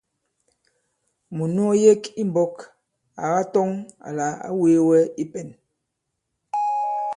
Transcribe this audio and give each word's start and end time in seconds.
Mùt 1.35 1.49
nu 1.55 1.63
ɔ 1.71 1.73
yek 1.83 2.01
i 2.21 2.23
mbɔ̄k 2.29 2.55
à 3.21 3.23
katɔŋ 3.33 3.69
àlà 4.07 4.27
ǎ 4.47 4.49
wēe 4.59 4.79
wɛ 4.89 4.97
i 5.23 5.25
pɛ̄n. 5.31 5.47